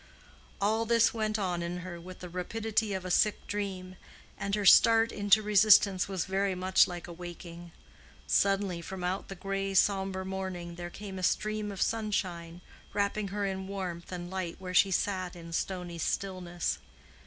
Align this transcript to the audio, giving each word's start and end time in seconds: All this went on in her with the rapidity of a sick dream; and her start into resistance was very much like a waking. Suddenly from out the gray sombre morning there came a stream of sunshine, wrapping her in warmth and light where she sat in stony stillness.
All 0.59 0.87
this 0.87 1.13
went 1.13 1.37
on 1.37 1.61
in 1.61 1.81
her 1.85 2.01
with 2.01 2.21
the 2.21 2.27
rapidity 2.29 2.93
of 2.93 3.05
a 3.05 3.11
sick 3.11 3.45
dream; 3.45 3.97
and 4.35 4.55
her 4.55 4.65
start 4.65 5.11
into 5.11 5.43
resistance 5.43 6.07
was 6.07 6.25
very 6.25 6.55
much 6.55 6.87
like 6.87 7.07
a 7.07 7.13
waking. 7.13 7.71
Suddenly 8.25 8.81
from 8.81 9.03
out 9.03 9.27
the 9.27 9.35
gray 9.35 9.75
sombre 9.75 10.25
morning 10.25 10.73
there 10.73 10.89
came 10.89 11.19
a 11.19 11.21
stream 11.21 11.71
of 11.71 11.83
sunshine, 11.83 12.61
wrapping 12.93 13.27
her 13.27 13.45
in 13.45 13.67
warmth 13.67 14.11
and 14.11 14.31
light 14.31 14.55
where 14.57 14.73
she 14.73 14.89
sat 14.89 15.35
in 15.35 15.53
stony 15.53 15.99
stillness. 15.99 16.79